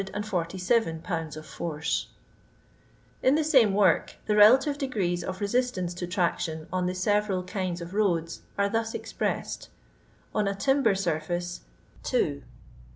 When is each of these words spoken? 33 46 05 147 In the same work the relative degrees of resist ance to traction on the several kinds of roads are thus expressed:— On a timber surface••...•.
33 0.01 0.23
46 0.27 0.67
05 0.67 0.85
147 1.05 1.83
In 3.21 3.35
the 3.35 3.43
same 3.43 3.71
work 3.75 4.15
the 4.25 4.35
relative 4.35 4.75
degrees 4.79 5.23
of 5.23 5.39
resist 5.39 5.77
ance 5.77 5.93
to 5.93 6.07
traction 6.07 6.65
on 6.73 6.87
the 6.87 6.95
several 6.95 7.43
kinds 7.43 7.81
of 7.81 7.93
roads 7.93 8.41
are 8.57 8.67
thus 8.67 8.95
expressed:— 8.95 9.69
On 10.33 10.47
a 10.47 10.55
timber 10.55 10.95
surface••...•. 10.95 11.61